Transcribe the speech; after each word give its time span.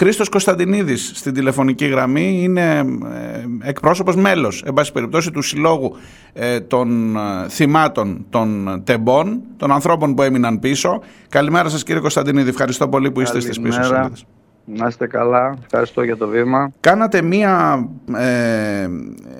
Χρήστος 0.00 0.28
Κωνσταντινίδης 0.28 1.12
στην 1.14 1.34
τηλεφωνική 1.34 1.86
γραμμή 1.86 2.40
είναι 2.42 2.78
ε, 2.78 3.68
εκπρόσωπος 3.68 4.16
μέλος, 4.16 4.62
εν 4.66 4.72
πάση 4.72 4.92
περιπτώσει, 4.92 5.30
του 5.30 5.42
Συλλόγου 5.42 5.96
ε, 6.32 6.60
των 6.60 7.16
ε, 7.16 7.48
Θυμάτων 7.48 8.26
των 8.30 8.80
Τεμπών, 8.84 9.40
των 9.56 9.72
ανθρώπων 9.72 10.14
που 10.14 10.22
έμειναν 10.22 10.58
πίσω. 10.58 11.02
Καλημέρα 11.28 11.68
σας 11.68 11.82
κύριε 11.82 12.00
Κωνσταντινίδη, 12.00 12.48
ευχαριστώ 12.48 12.88
πολύ 12.88 13.10
που 13.10 13.20
είστε 13.20 13.40
στις 13.40 13.60
πίσω 13.60 13.82
σύνδεσες. 13.82 14.26
Να 14.64 14.86
είστε 14.86 15.06
καλά, 15.06 15.56
ευχαριστώ 15.64 16.02
για 16.02 16.16
το 16.16 16.26
βήμα. 16.28 16.72
Κάνατε 16.80 17.22
μία 17.22 17.84
ε, 18.16 18.88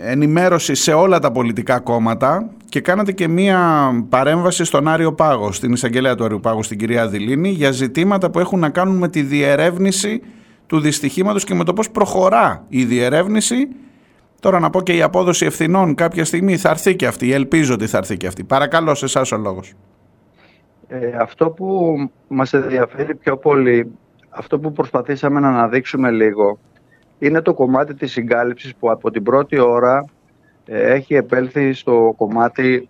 ενημέρωση 0.01 0.75
σε 0.75 0.93
όλα 0.93 1.19
τα 1.19 1.33
πολιτικά 1.33 1.79
κόμματα 1.79 2.51
και 2.69 2.81
κάνατε 2.81 3.13
και 3.13 3.29
μία 3.29 3.91
παρέμβαση 4.09 4.65
στον 4.65 4.89
Άριο 4.89 5.13
Πάγο, 5.13 5.53
στην 5.53 5.73
εισαγγελέα 5.73 6.15
του 6.15 6.25
Άριου 6.25 6.41
Πάγου, 6.41 6.63
στην 6.63 6.79
κυρία 6.79 7.09
Δηλίνη, 7.09 7.49
για 7.49 7.71
ζητήματα 7.71 8.31
που 8.31 8.39
έχουν 8.39 8.59
να 8.59 8.69
κάνουν 8.69 8.97
με 8.97 9.09
τη 9.09 9.23
διερεύνηση 9.23 10.23
του 10.71 10.81
δυστυχήματος 10.81 11.45
και 11.45 11.55
με 11.55 11.65
το 11.65 11.73
πώς 11.73 11.91
προχωρά 11.91 12.65
η 12.69 12.85
διερεύνηση. 12.85 13.69
Τώρα 14.41 14.59
να 14.61 14.71
πω 14.71 14.83
και 14.83 14.97
η 14.97 15.03
απόδοση 15.03 15.47
ευθυνών 15.47 15.95
κάποια 15.95 16.25
στιγμή 16.25 16.57
θα 16.57 16.71
έρθει 16.71 16.97
και 16.97 17.07
αυτή, 17.07 17.33
ελπίζω 17.33 17.75
ότι 17.75 17.87
θα 17.87 17.99
έρθει 17.99 18.17
και 18.17 18.27
αυτή. 18.27 18.45
Παρακαλώ 18.45 18.95
σε 18.95 19.05
εσάς 19.05 19.33
ο 19.33 19.37
λόγος. 19.37 19.73
Ε, 20.89 21.17
αυτό 21.21 21.51
που 21.51 21.97
μας 22.29 22.53
ενδιαφέρει 22.53 23.15
πιο 23.15 23.37
πολύ 23.37 23.93
αυτό 24.29 24.59
που 24.59 24.73
προσπαθήσαμε 24.73 25.41
να 25.41 25.49
αναδείξουμε 25.49 26.11
λίγο 26.11 26.59
είναι 27.19 27.41
το 27.41 27.55
κομμάτι 27.55 27.95
της 27.95 28.13
συγκάλυψης 28.13 28.75
που 28.75 28.91
από 28.91 29.11
την 29.11 29.23
πρώτη 29.23 29.59
ώρα 29.59 30.05
ε, 30.65 30.93
έχει 30.93 31.15
επέλθει 31.15 31.73
στο 31.73 32.15
κομμάτι 32.17 32.89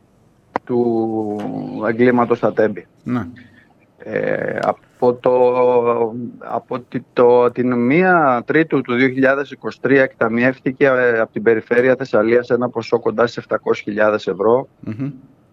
του 0.64 1.36
εγκλήματος 1.88 2.38
στα 2.38 2.52
τέμπη. 2.52 2.86
Ναι. 3.02 3.26
Ε, 3.98 4.58
από, 6.50 6.78
το, 6.78 6.86
από 6.92 7.04
το, 7.12 7.50
την 7.50 7.72
μία 7.72 8.42
Τρίτου 8.46 8.80
του 8.80 8.94
2023 9.82 9.90
εκταμιεύτηκε 9.90 10.86
ε, 10.86 11.18
από 11.18 11.32
την 11.32 11.42
περιφέρεια 11.42 11.94
Θεσσαλίας 11.96 12.50
ένα 12.50 12.68
ποσό 12.68 13.00
κοντά 13.00 13.26
σε 13.26 13.42
700.000 13.48 14.14
ευρώ. 14.14 14.68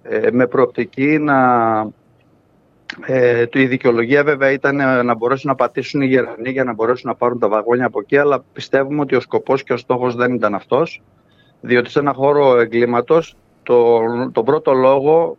Ε, 0.04 0.32
με 0.32 0.48
προοπτική 0.48 1.18
να 1.18 1.36
ε, 3.06 3.46
η 3.54 3.66
δικαιολογία 3.66 4.24
βέβαια 4.24 4.52
ήταν 4.52 4.80
ε, 4.80 5.02
να 5.02 5.16
μπορέσουν 5.16 5.50
να 5.50 5.56
πατήσουν 5.56 6.02
οι 6.02 6.06
γερανοί 6.06 6.50
για 6.50 6.64
να 6.64 6.74
μπορέσουν 6.74 7.10
να 7.10 7.16
πάρουν 7.16 7.40
τα 7.40 7.48
βαγόνια 7.48 7.86
από 7.86 8.00
εκεί, 8.00 8.18
αλλά 8.18 8.44
πιστεύουμε 8.54 9.02
ότι 9.02 9.16
ο 9.16 9.20
σκοπός 9.20 9.64
και 9.64 9.74
ο 9.74 9.78
στόχος 9.78 10.16
δεν 10.16 10.34
ήταν 10.34 10.56
αυτός, 10.56 11.02
διότι 11.62 11.90
σε 11.90 12.00
ένα 12.00 12.14
χώρο 12.14 12.60
εγκλήματος 12.60 13.38
το, 13.64 14.00
το 14.32 14.44
πρώτο 14.44 14.74
λόγο 14.74 15.38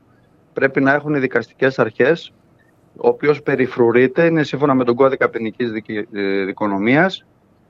πρέπει 0.53 0.81
να 0.81 0.95
έχουν 0.95 1.15
οι 1.15 1.19
δικαστικές 1.19 1.79
αρχές, 1.79 2.33
ο 3.01 3.09
οποίος 3.09 3.43
περιφρουρείται, 3.43 4.25
είναι 4.25 4.43
σύμφωνα 4.43 4.75
με 4.75 4.85
τον 4.85 4.95
κώδικα 4.95 5.29
ποινικής 5.29 5.71
ε, 6.13 6.45
δικονομίας 6.45 7.25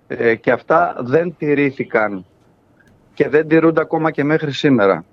ε, 0.07 0.35
και 0.35 0.51
αυτά 0.51 0.97
δεν 1.01 1.35
τηρήθηκαν 1.39 2.25
και 3.15 3.29
δεν 3.29 3.49
τηρούνται 3.49 3.81
ακόμα 3.81 4.11
και 4.11 4.25
μέχρι 4.25 4.53
σήμερα. 4.53 5.05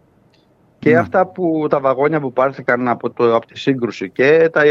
Και 0.80 0.92
ναι. 0.92 0.98
αυτά 0.98 1.26
που 1.26 1.68
τα 1.70 1.80
βαγόνια 1.80 2.20
που 2.20 2.34
πάρθηκαν 2.34 2.88
από, 2.88 3.10
το, 3.10 3.36
από 3.36 3.46
τη 3.46 3.60
σύγκρουση 3.60 4.10
και 4.10 4.50
τα, 4.54 4.62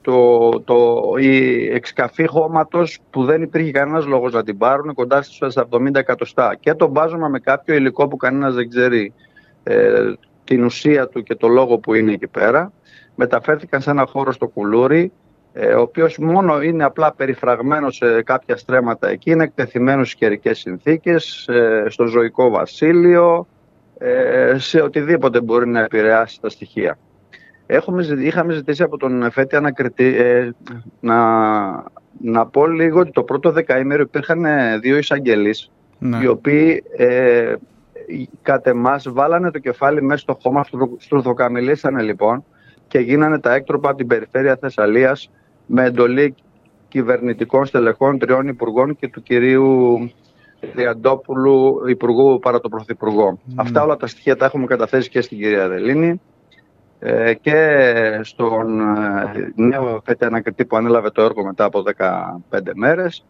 το, 0.00 0.48
το, 0.60 1.04
η 1.18 1.66
εξκαφή 1.66 2.26
χώματος 2.26 2.98
που 3.10 3.24
δεν 3.24 3.42
υπήρχε 3.42 3.70
κανένας 3.70 4.06
λόγος 4.06 4.32
να 4.32 4.42
την 4.42 4.58
πάρουν 4.58 4.94
κοντά 4.94 5.22
στι 5.22 5.46
70 5.70 5.94
εκατοστά. 5.94 6.56
Και 6.60 6.74
το 6.74 6.88
μπάζωμα 6.88 7.28
με 7.28 7.38
κάποιο 7.38 7.74
υλικό 7.74 8.08
που 8.08 8.16
κανένας 8.16 8.54
δεν 8.54 8.68
ξέρει 8.68 9.12
ε, 9.62 10.12
την 10.44 10.64
ουσία 10.64 11.08
του 11.08 11.22
και 11.22 11.34
το 11.34 11.48
λόγο 11.48 11.78
που 11.78 11.94
είναι 11.94 12.12
εκεί 12.12 12.26
πέρα. 12.26 12.72
Μεταφέρθηκαν 13.14 13.80
σε 13.80 13.90
ένα 13.90 14.06
χώρο 14.06 14.32
στο 14.32 14.46
κουλούρι, 14.46 15.12
ε, 15.52 15.74
ο 15.74 15.80
οποίος 15.80 16.18
μόνο 16.18 16.62
είναι 16.62 16.84
απλά 16.84 17.12
περιφραγμένος 17.12 17.96
σε 17.96 18.22
κάποια 18.22 18.56
στρέμματα 18.56 19.08
εκεί, 19.08 19.30
είναι 19.30 19.44
εκτεθειμένος 19.44 20.06
στις 20.06 20.18
καιρικές 20.18 20.58
συνθήκες, 20.58 21.48
ε, 21.48 21.84
στο 21.88 22.06
ζωικό 22.06 22.50
βασίλειο, 22.50 23.46
ε, 23.98 24.54
σε 24.58 24.80
οτιδήποτε 24.80 25.40
μπορεί 25.40 25.68
να 25.68 25.80
επηρεάσει 25.80 26.40
τα 26.40 26.48
στοιχεία. 26.48 26.98
Έχουμε, 27.66 28.06
είχαμε 28.18 28.52
ζητήσει 28.52 28.82
από 28.82 28.96
τον 28.96 29.30
Φέτη 29.30 29.56
ανακριτή 29.56 30.16
ε, 30.16 30.50
να, 31.00 31.20
να 32.20 32.46
πω 32.46 32.66
λίγο 32.66 33.00
ότι 33.00 33.10
το 33.10 33.22
πρώτο 33.22 33.50
δεκαήμερο 33.50 34.02
υπήρχαν 34.02 34.44
ε, 34.44 34.78
δύο 34.78 34.96
εισαγγελείς 34.96 35.70
ναι. 35.98 36.18
οι 36.22 36.26
οποίοι 36.26 36.84
ε, 36.96 37.54
κατ' 38.42 38.66
εμάς 38.66 39.08
βάλανε 39.08 39.50
το 39.50 39.58
κεφάλι 39.58 40.02
μέσα 40.02 40.20
στο 40.20 40.38
χώμα, 40.42 40.64
στουρθοκαμιλήσανε 40.98 42.02
λοιπόν 42.02 42.44
και 42.88 42.98
γίνανε 42.98 43.38
τα 43.38 43.54
έκτροπα 43.54 43.88
από 43.88 43.98
την 43.98 44.06
περιφέρεια 44.06 44.56
Θεσσαλίας 44.60 45.30
με 45.66 45.84
εντολή 45.84 46.34
κυβερνητικών 46.88 47.66
στελεχών 47.66 48.18
τριών 48.18 48.48
υπουργών 48.48 48.96
και 48.96 49.08
του 49.08 49.22
κυρίου 49.22 49.98
Διαντόπουλου, 50.74 51.82
Υπουργού 51.88 52.38
παρά 52.38 52.60
το 52.60 52.68
Πρωθυπουργό. 52.68 53.38
Mm. 53.38 53.52
Αυτά 53.56 53.82
όλα 53.82 53.96
τα 53.96 54.06
στοιχεία 54.06 54.36
τα 54.36 54.44
έχουμε 54.44 54.66
καταθέσει 54.66 55.08
και 55.08 55.20
στην 55.20 55.38
κυρία 55.38 55.68
Δελίνη 55.68 56.20
ε, 56.98 57.34
και 57.34 58.20
στον 58.22 58.80
ε, 58.80 59.52
νέο 59.54 60.02
φέτη 60.04 60.24
ανακριτή 60.24 60.64
που 60.64 60.76
ανέλαβε 60.76 61.10
το 61.10 61.22
έργο 61.22 61.44
μετά 61.44 61.64
από 61.64 61.82
15 62.50 62.58
μέρες 62.74 63.24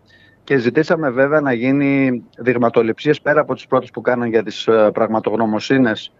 και 0.44 0.56
ζητήσαμε 0.56 1.10
βέβαια 1.10 1.40
να 1.40 1.52
γίνει 1.52 2.22
δειγματοληψίες 2.38 3.20
πέρα 3.20 3.40
από 3.40 3.54
τις 3.54 3.66
πρώτες 3.66 3.90
που 3.90 4.00
κάναν 4.00 4.28
για 4.28 4.42
τις 4.42 4.66
ε, 4.66 4.90
πραγματογνωμοσύνες 4.92 6.12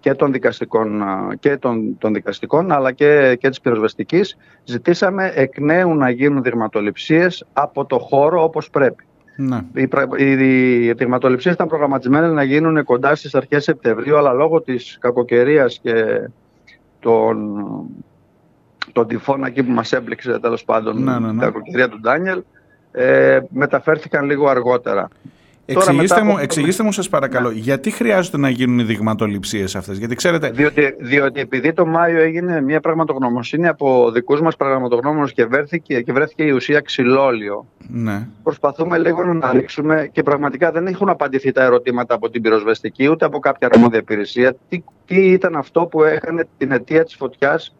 και 0.00 0.14
των 0.14 0.32
δικαστικών, 0.32 1.02
και 1.38 1.56
των, 1.56 1.98
των 1.98 2.14
δικαστικών 2.14 2.72
αλλά 2.72 2.92
και, 2.92 3.36
και 3.40 3.48
της 3.48 3.60
πυροσβεστικής 3.60 4.36
ζητήσαμε 4.64 5.32
εκ 5.34 5.58
νέου 5.58 5.94
να 5.94 6.10
γίνουν 6.10 6.42
δειγματοληψίες 6.42 7.46
από 7.52 7.84
το 7.84 7.98
χώρο 7.98 8.42
όπως 8.42 8.70
πρέπει. 8.70 9.04
Ναι. 9.36 9.60
Οι, 9.74 9.88
οι, 10.16 10.86
οι 10.86 10.94
ήταν 11.44 11.68
προγραμματισμένες 11.68 12.32
να 12.32 12.42
γίνουν 12.42 12.84
κοντά 12.84 13.14
στις 13.14 13.34
αρχές 13.34 13.62
Σεπτεμβρίου, 13.62 14.16
αλλά 14.16 14.32
λόγω 14.32 14.60
της 14.60 14.98
κακοκαιρίας 15.00 15.78
και 15.82 15.94
των, 17.00 17.60
των 18.92 19.06
τυφών 19.06 19.44
εκεί 19.44 19.62
που 19.62 19.72
μας 19.72 19.92
έμπληξε 19.92 20.38
τέλος 20.38 20.64
πάντων 20.64 21.02
ναι, 21.02 21.18
ναι, 21.18 21.32
ναι. 21.32 21.32
η 21.32 21.38
κακοκαιρία 21.38 21.88
του 21.88 22.00
Ντάνιελ, 22.00 22.42
ε, 22.96 23.40
μεταφέρθηκαν 23.48 24.24
λίγο 24.24 24.48
αργότερα. 24.48 25.08
Εξηγήστε, 25.66 26.22
μου, 26.22 26.38
εξηγήστε 26.38 26.82
μου 26.82 26.92
σας 26.92 27.08
παρακαλώ, 27.08 27.50
γιατί 27.50 27.90
χρειάζεται 27.90 28.36
να 28.36 28.48
γίνουν 28.48 28.78
οι 28.78 28.82
δειγματοληψίες 28.82 29.76
αυτές, 29.76 29.98
γιατί 29.98 30.14
ξέρετε... 30.14 30.50
Διότι, 30.50 30.94
διότι 30.98 31.40
επειδή 31.40 31.72
το 31.72 31.86
Μάιο 31.86 32.20
έγινε 32.20 32.60
μια 32.60 32.80
πραγματογνωμοσύνη 32.80 33.68
από 33.68 34.10
δικούς 34.10 34.40
μας 34.40 34.56
πραγματογνώμονες 34.56 35.32
και 35.32 35.44
βρέθηκε, 35.44 36.00
και 36.00 36.12
βρέθηκε 36.12 36.42
η 36.42 36.50
ουσία 36.50 36.80
ξυλόλιο, 36.80 37.66
ναι. 37.88 38.26
προσπαθούμε 38.42 38.98
λίγο 38.98 39.24
να 39.24 39.30
αναλύσουμε 39.30 40.08
και 40.12 40.22
πραγματικά 40.22 40.70
δεν 40.70 40.86
έχουν 40.86 41.08
απαντηθεί 41.08 41.52
τα 41.52 41.62
ερωτήματα 41.62 42.14
από 42.14 42.30
την 42.30 42.42
πυροσβεστική 42.42 43.08
ούτε 43.08 43.24
από 43.24 43.38
κάποια 43.38 43.68
αρμόδια 43.72 43.98
υπηρεσία. 43.98 44.56
Τι, 44.68 44.82
τι 45.06 45.30
ήταν 45.30 45.56
αυτό 45.56 45.86
που 45.86 46.02
έκανε 46.02 46.46
την 46.58 46.72
αιτία 46.72 47.04
της 47.04 47.14
φωτιάς 47.14 47.74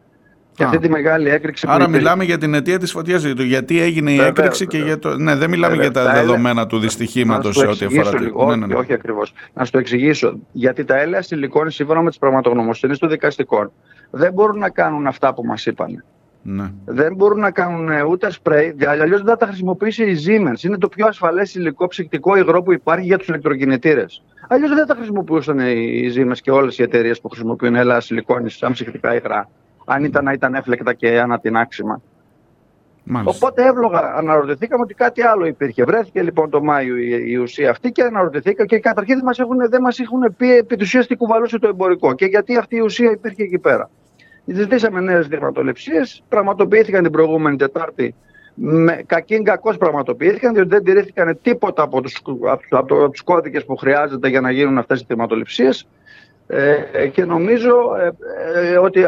και 0.55 0.65
αυτή 0.65 0.79
τη 0.79 0.89
μεγάλη 0.89 1.29
έκρηξη 1.29 1.67
Άρα 1.69 1.89
μιλάμε 1.89 2.25
για 2.25 2.39
την 2.39 2.55
αιτία 2.55 2.79
της 2.79 2.91
φωτιάς, 2.91 3.25
γιατί 3.25 3.81
έγινε 3.81 4.11
η 4.11 4.21
έκρηξη 4.21 4.67
και 4.67 4.79
για 4.79 4.99
το... 4.99 5.17
Ναι, 5.17 5.37
δεν 5.37 5.51
μιλάμε 5.51 5.77
για 5.77 5.91
τα 5.91 6.13
δεδομένα 6.13 6.67
του 6.67 6.79
δυστυχήματος 6.79 7.57
σε 7.57 7.67
ό,τι 7.67 7.85
αφορά... 7.85 8.21
Λίγο, 8.21 8.47
ναι, 8.47 8.57
ναι, 8.57 8.67
ναι. 8.67 8.75
Όχι 8.75 8.93
ακριβώς. 8.93 9.33
Να 9.55 9.65
σου 9.65 9.71
το 9.71 9.79
εξηγήσω. 9.79 10.39
Γιατί 10.53 10.85
τα 10.85 10.97
έλαια 10.97 11.23
σιλικόνη 11.23 11.73
σύμφωνα 11.73 12.03
με 12.03 12.09
τις 12.09 12.19
πραγματογνωμοσύνες 12.19 12.99
των 12.99 13.09
δικαστικών 13.09 13.73
δεν 14.11 14.33
μπορούν 14.33 14.59
να 14.59 14.71
κάνουν 14.71 15.07
αυτά 15.07 15.35
που 15.35 15.45
μας 15.45 15.67
είπαν. 15.67 16.05
Ναι. 16.43 16.71
Δεν 16.85 17.15
μπορούν 17.15 17.41
να 17.41 17.51
κάνουν 17.51 17.89
ούτε 18.09 18.31
σπρέι, 18.31 18.77
αλλιώς 18.89 19.23
δεν 19.23 19.29
θα 19.29 19.37
τα 19.37 19.47
χρησιμοποιήσει 19.47 20.05
η 20.05 20.17
Siemens. 20.27 20.65
Είναι 20.65 20.79
το 20.79 20.89
πιο 20.89 21.07
ασφαλές 21.07 21.55
υλικό 21.55 21.87
ψυκτικό 21.87 22.37
υγρό 22.37 22.63
που 22.63 22.73
υπάρχει 22.73 23.07
για 23.07 23.19
τους 23.19 23.29
ηλεκτροκινητήρες. 23.29 24.23
Αλλιώς 24.49 24.69
δεν 24.69 24.79
θα 24.79 24.87
τα 24.87 24.95
χρησιμοποιούσαν 24.95 25.59
οι 25.59 26.13
Siemens 26.17 26.39
και 26.43 26.51
όλες 26.51 26.79
οι 26.79 26.83
εταιρείες 26.83 27.21
που 27.21 27.29
χρησιμοποιούν 27.29 27.75
έλα 27.75 28.01
σιλικόνη 28.01 28.51
σαν 28.51 28.73
ψυκτικά 28.73 29.15
υγρά 29.15 29.49
αν 29.85 30.05
ήταν 30.05 30.25
να 30.25 30.33
ήταν 30.33 30.55
έφλεκτα 30.55 30.93
και 30.93 31.21
ανατινάξιμα. 31.21 32.03
Μάλιστα. 33.05 33.37
Οπότε 33.37 33.67
εύλογα 33.67 34.15
αναρωτηθήκαμε 34.17 34.83
ότι 34.83 34.95
κάτι 34.95 35.23
άλλο 35.23 35.47
υπήρχε. 35.47 35.85
Βρέθηκε 35.85 36.23
λοιπόν 36.23 36.51
το 36.51 36.63
Μάιο 36.63 36.97
η, 36.97 37.25
η 37.27 37.37
ουσία 37.37 37.71
αυτή 37.71 37.93
και 37.93 38.03
αναρωτηθήκα 38.03 38.67
και 38.67 38.79
καταρχήν 38.79 39.21
μας 39.25 39.39
έχουν, 39.39 39.69
δεν 39.69 39.81
μας 39.81 39.99
έχουν 39.99 40.35
πει 40.37 40.57
επί 40.57 40.77
της 40.77 40.87
ουσίας 40.87 41.07
τι 41.07 41.17
κουβαλούσε 41.17 41.59
το 41.59 41.69
εμπορικό 41.69 42.15
και 42.15 42.25
γιατί 42.25 42.57
αυτή 42.57 42.77
η 42.77 42.81
ουσία 42.81 43.11
υπήρχε 43.11 43.43
εκεί 43.43 43.59
πέρα. 43.59 43.91
Ζητήσαμε 44.45 45.01
νέες 45.01 45.27
δειγματοληψίες, 45.27 46.23
πραγματοποιήθηκαν 46.29 47.03
την 47.03 47.13
προηγούμενη 47.13 47.57
Τετάρτη. 47.57 48.15
Με, 48.55 49.03
κακήν 49.07 49.45
κακώς 49.45 49.77
πραγματοποιήθηκαν, 49.77 50.55
διότι 50.55 50.69
δεν 50.69 50.85
τηρήθηκαν 50.85 51.39
τίποτα 51.43 51.83
από 51.83 52.01
τους 52.01 52.23
από, 52.41 52.77
από 52.79 53.11
κώδικες 53.25 53.65
που 53.65 53.77
χρειάζεται 53.77 54.29
για 54.29 54.41
να 54.41 54.51
γίνουν 54.51 54.79
αυτές 54.79 55.01
οι 55.01 55.05
δειγματοληψίες. 55.09 55.87
Ε, 56.47 57.09
και 57.13 57.25
νομίζω 57.25 57.75
ε, 57.97 58.11
ε, 58.73 58.79
ότι 58.79 59.05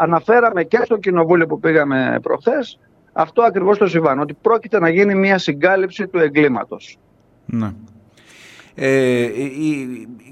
αναφέραμε 0.00 0.62
και 0.64 0.80
στο 0.84 0.96
κοινοβούλιο 0.96 1.46
που 1.46 1.60
πήγαμε 1.60 2.18
προχθές 2.22 2.78
αυτό 3.12 3.42
ακριβώς 3.42 3.78
το 3.78 3.86
συμβάν, 3.86 4.18
ότι 4.18 4.34
πρόκειται 4.34 4.78
να 4.78 4.88
γίνει 4.88 5.14
μια 5.14 5.38
συγκάλυψη 5.38 6.06
του 6.06 6.18
εγκλήματος. 6.18 6.98
Ναι. 7.46 7.72
Ε, 8.74 9.28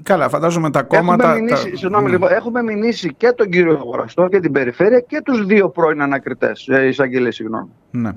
καλά, 0.03 0.29
φαντάζομαι 0.29 0.69
τα 0.69 0.83
κόμματα. 0.83 1.23
Έχουμε 1.23 1.41
μηνύσει, 1.41 1.69
τα... 1.69 1.77
συγγνώμη, 1.77 2.05
ναι. 2.05 2.11
λοιπόν, 2.11 2.31
έχουμε 2.31 2.63
μηνύσει 2.63 3.13
και 3.17 3.33
τον 3.37 3.49
κύριο 3.49 3.73
Αγοραστό 3.73 4.27
και 4.27 4.39
την 4.39 4.51
περιφέρεια 4.51 4.99
και 4.99 5.21
τους 5.25 5.45
δύο 5.45 5.69
πρώην 5.69 6.01
ανακριτές, 6.01 6.67
ε, 6.67 6.87
εισαγγελίες, 6.87 7.35
συγγνώμη. 7.35 7.69
Ναι. 7.91 8.11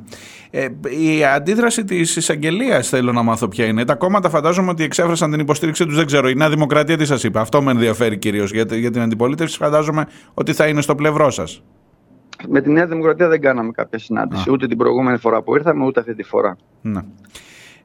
Ε, 0.50 0.66
η 1.14 1.24
αντίδραση 1.24 1.84
της 1.84 2.16
εισαγγελίας 2.16 2.88
θέλω 2.88 3.12
να 3.12 3.22
μάθω 3.22 3.48
ποια 3.48 3.66
είναι. 3.66 3.84
Τα 3.84 3.94
κόμματα 3.94 4.28
φαντάζομαι 4.28 4.70
ότι 4.70 4.84
εξέφρασαν 4.84 5.30
την 5.30 5.40
υποστήριξή 5.40 5.86
τους, 5.86 5.96
δεν 5.96 6.06
ξέρω. 6.06 6.28
Η 6.28 6.34
Νέα 6.34 6.48
Δημοκρατία 6.48 6.96
τι 6.96 7.04
σας 7.04 7.24
είπα. 7.24 7.40
Αυτό 7.40 7.62
με 7.62 7.70
ενδιαφέρει 7.70 8.18
κυρίως 8.18 8.52
για, 8.52 8.64
για 8.70 8.90
την 8.90 9.00
αντιπολίτευση. 9.00 9.56
Φαντάζομαι 9.56 10.06
ότι 10.34 10.52
θα 10.52 10.66
είναι 10.66 10.80
στο 10.80 10.94
πλευρό 10.94 11.30
σας. 11.30 11.62
Με 12.48 12.60
τη 12.60 12.70
Νέα 12.70 12.86
Δημοκρατία 12.86 13.28
δεν 13.28 13.40
κάναμε 13.40 13.70
κάποια 13.70 13.98
συνάντηση. 13.98 14.48
Α. 14.48 14.52
Ούτε 14.52 14.66
την 14.66 14.76
προηγούμενη 14.76 15.18
φορά 15.18 15.42
που 15.42 15.54
ήρθαμε, 15.54 15.84
ούτε 15.84 16.00
αυτή 16.00 16.14
τη 16.14 16.22
φορά. 16.22 16.56
Ναι. 16.82 17.00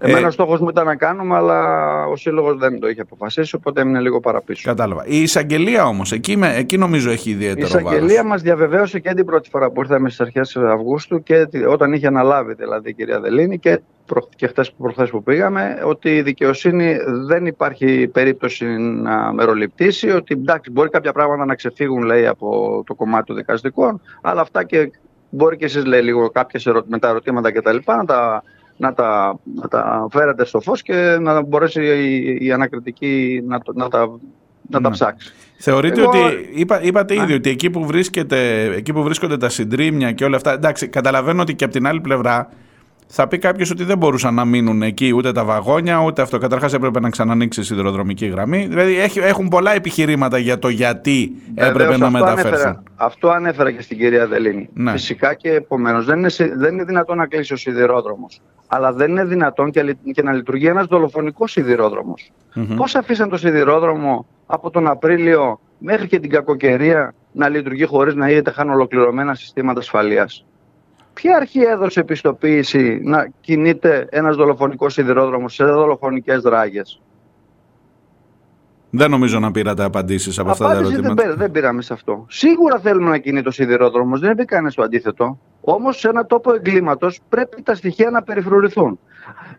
Εμένα 0.04 0.20
ε, 0.20 0.26
ο 0.26 0.32
στόχος 0.32 0.60
μου 0.60 0.70
ήταν 0.70 0.86
να 0.86 0.96
κάνουμε, 0.96 1.36
αλλά 1.36 1.60
ο 2.06 2.16
Σύλλογος 2.16 2.58
δεν 2.58 2.80
το 2.80 2.88
είχε 2.88 3.02
αποφασίσει, 3.02 3.56
οπότε 3.56 3.82
έμεινε 3.82 4.00
λίγο 4.00 4.20
παραπίσω. 4.20 4.70
Κατάλαβα. 4.70 5.06
Η 5.06 5.22
εισαγγελία 5.22 5.86
όμως, 5.86 6.12
εκεί, 6.12 6.40
εκεί 6.56 6.78
νομίζω 6.78 7.12
έχει 7.12 7.30
ιδιαίτερο 7.30 7.68
βάρο. 7.68 7.80
Η 7.80 7.90
εισαγγελία 7.90 8.24
μας 8.24 8.42
διαβεβαίωσε 8.42 9.00
και 9.00 9.14
την 9.14 9.26
πρώτη 9.26 9.50
φορά 9.50 9.72
που 9.72 9.82
ήρθαμε 9.82 10.10
στις 10.10 10.22
αρχές 10.22 10.56
Αυγούστου 10.56 11.24
και 11.24 11.48
όταν 11.68 11.94
είχε 11.94 12.08
αναλάβει 12.08 12.54
δηλαδή 12.54 12.90
η 12.90 12.94
κυρία 12.94 13.20
Δελίνη 13.20 13.60
και, 13.60 13.80
προ, 14.06 14.30
και 14.36 14.48
χθε 14.48 14.66
προχθές 14.78 15.10
που 15.10 15.24
πήγαμε, 15.24 15.82
ότι 15.86 16.16
η 16.16 16.22
δικαιοσύνη 16.22 16.98
δεν 17.28 17.46
υπάρχει 17.46 18.08
περίπτωση 18.08 18.66
να 18.78 19.34
μεροληπτήσει, 19.34 20.10
ότι 20.10 20.34
εντάξει, 20.34 20.72
μπορεί 20.72 20.90
κάποια 20.90 21.12
πράγματα 21.12 21.46
να 21.46 21.56
ξεφύγουν 21.56 22.04
λέει, 22.04 22.28
από 22.28 22.84
το 22.86 22.94
κομμάτι 22.94 23.26
των 23.26 23.36
δικαστικών, 23.36 24.02
αλλά 24.22 24.42
αυτά 24.42 24.64
και 24.64 24.92
μπορεί 25.30 25.58
και 25.58 25.66
εσείς 25.66 25.86
λέει 25.86 26.02
λίγο 26.02 26.30
κάποιες 26.30 26.68
με 26.86 27.00
τα 27.00 27.08
ερωτήματα 27.08 27.52
κτλ. 27.52 27.78
να 27.86 28.06
τα 28.06 28.44
να 28.82 28.94
τα, 28.94 29.40
να 29.56 29.68
τα 29.68 30.08
φέρετε 30.12 30.46
στο 30.46 30.60
φως 30.60 30.82
και 30.82 31.18
να 31.22 31.42
μπορέσει 31.42 31.84
η, 31.84 32.38
η 32.46 32.52
ανακριτική 32.52 33.44
να, 33.48 33.60
να 33.74 33.88
τα 33.90 34.20
να 34.72 34.82
τα 34.82 34.90
ναι. 34.90 34.96
ψάξει. 34.96 35.34
Θεωρείτε 35.58 36.02
ότι, 36.02 36.18
είπα, 36.54 36.82
είπατε 36.82 37.16
ήδη 37.16 37.34
ότι 37.34 37.50
εκεί 37.50 37.70
που, 37.70 37.86
βρίσκεται, 37.86 38.64
εκεί 38.76 38.94
που 38.94 39.04
βρίσκονται 39.04 39.38
τα 39.38 39.50
συντρίμια 39.50 40.12
και 40.12 40.24
όλα 40.24 40.36
αυτά, 40.36 40.54
εντάξει, 40.54 40.88
καταλαβαίνω 40.88 41.42
ότι 41.42 41.56
και 41.56 41.64
από 41.64 41.74
την 41.74 41.88
άλλη 41.88 42.02
πλευρά 42.02 42.50
θα 43.14 43.28
πει 43.28 43.38
κάποιος 43.38 43.72
ότι 43.72 43.84
δεν 43.84 43.98
μπορούσαν 43.98 44.34
να 44.34 44.46
μείνουν 44.46 44.82
εκεί 44.82 45.14
ούτε 45.16 45.32
τα 45.32 45.44
βαγόνια 45.44 46.04
ούτε 46.04 46.22
αυτό. 46.22 46.38
Καταρχάς 46.38 46.74
έπρεπε 46.74 47.00
να 47.00 47.10
ξανανοίξει 47.10 47.60
η 47.60 47.64
σιδηροδρομική 47.64 48.26
γραμμή. 48.26 48.68
Δηλαδή 48.68 48.98
έχουν 49.16 49.48
πολλά 49.48 49.74
επιχειρήματα 49.74 50.38
για 50.38 50.60
το 50.60 50.70
γιατί 50.70 51.32
έπρεπε 51.54 51.98
να 51.98 52.10
μεταφέρουν. 52.10 52.84
αυτό 52.96 53.30
ανέφερα 53.30 53.72
και 53.72 53.82
στην 53.82 53.98
κυρία 53.98 54.28
Δελίνη. 54.28 54.70
Ναι. 54.74 54.92
Φυσικά 54.92 55.34
και 55.34 55.52
επομένως 55.52 56.06
δεν, 56.06 56.18
είναι, 56.18 56.30
δεν 56.56 56.74
είναι 56.74 56.84
δυνατόν 56.84 57.18
να 57.18 57.26
κλείσει 57.26 57.54
ο 57.54 57.58
σιδηρόδρομος. 57.58 58.42
Αλλά 58.68 58.94
δεν 58.94 59.10
είναι 59.10 59.26
δυνατόν 59.26 59.72
και, 59.72 59.96
και 60.14 60.24
να 60.24 60.34
λειτουργεί 60.34 60.68
ένας 60.68 60.86
δολοφονικός 60.86 61.52
σιδηρόδρομος. 61.52 62.32
Mm-hmm. 62.56 62.76
Πώς 62.76 62.96
αφήσαν 62.96 63.30
το 63.30 63.38
σιδηρόδρομο 63.38 64.26
από 64.46 64.70
τον 64.70 64.88
Απρίλιο 64.88 65.60
μέχρι 65.78 66.08
και 66.08 66.20
την 66.20 66.30
κακοκαιρία 66.30 67.14
να 67.32 67.50
λειτουργεί 67.50 67.86
χωρίς 67.86 68.16
να 68.16 68.30
είδε 68.30 68.52
χαν 68.52 68.70
ολοκληρωμένα 68.70 69.36
συστήματα 69.36 69.80
ασφαλείας; 69.80 70.46
Ποια 71.14 71.36
αρχή 71.36 71.60
έδωσε 71.60 72.00
επιστοποίηση 72.00 73.02
να 73.04 73.28
κινείται 73.42 74.08
ένας 74.10 74.36
δολοφονικός 74.36 74.94
σιδηρόδρομος 74.94 75.54
σε 75.54 75.64
δολοφονικές 75.64 76.42
δράγες; 76.42 77.02
Δεν 78.90 79.10
νομίζω 79.10 79.40
να 79.40 79.52
πήρατε 79.52 79.84
απαντήσεις 79.84 80.40
από 80.40 80.50
αυτά 80.50 80.68
τα 80.68 80.74
ερωτήματα. 80.74 81.24
Δεν, 81.24 81.36
δεν 81.38 81.52
πήραμε 81.52 81.82
σε 81.82 81.94
αυτό. 81.94 82.26
Σίγουρα 82.30 82.80
θέλουμε 82.80 83.10
να 83.10 83.18
κινεί 83.18 83.42
το 83.42 83.52
σιδηρόδρομος, 83.52 84.20
δεν 84.20 84.32
είπε 84.32 84.44
κανένα 84.44 84.72
το 84.72 84.84
αντίθετο. 84.84 85.40
Όμως 85.62 86.00
σε 86.00 86.10
ένα 86.10 86.26
τόπο 86.26 86.54
εγκλήματος 86.54 87.20
πρέπει 87.30 87.62
τα 87.62 87.76
στοιχεία 87.76 88.10
να 88.10 88.24
περιφρουρηθούν. 88.24 89.00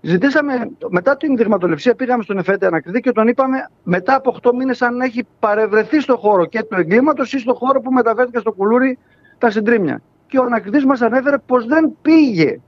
Ζητήσαμε, 0.00 0.70
μετά 0.88 1.16
την 1.16 1.36
δειγματοληψία, 1.36 1.94
πήγαμε 1.94 2.22
στον 2.22 2.38
Εφέτη 2.38 2.66
Ανακριτή 2.66 3.00
και 3.00 3.12
τον 3.12 3.28
είπαμε 3.28 3.68
μετά 3.82 4.14
από 4.14 4.36
8 4.42 4.50
μήνες 4.54 4.82
αν 4.82 5.00
έχει 5.00 5.26
παρευρεθεί 5.38 6.00
στο 6.00 6.16
χώρο 6.16 6.46
και 6.46 6.62
του 6.62 6.76
εγκλήματος 6.78 7.32
ή 7.32 7.38
στο 7.38 7.54
χώρο 7.54 7.80
που 7.80 7.92
μεταφέρθηκε 7.92 8.38
στο 8.38 8.52
κουλούρι 8.52 8.98
τα 9.38 9.50
συντρίμια 9.50 10.02
και 10.32 10.38
ο 10.38 10.44
ανακριτής 10.44 10.84
μας 10.84 11.00
ανέφερε 11.00 11.38
πως 11.38 11.66
δεν 11.66 11.96
πήγε 12.02 12.60